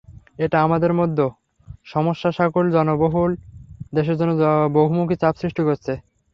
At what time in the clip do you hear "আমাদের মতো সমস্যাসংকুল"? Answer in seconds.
0.61-2.65